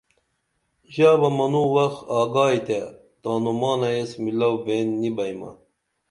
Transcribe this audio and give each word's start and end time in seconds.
ژا 0.93 1.11
بہ 1.19 1.29
منوں 1.37 1.67
وخ 1.75 1.93
آگا 2.19 2.45
ئتے 2.53 2.79
تانومانہ 3.21 3.89
ایس 3.93 4.11
میلو 4.23 4.51
بین 4.63 4.87
نی 5.01 5.09
بئیمہ 5.15 5.51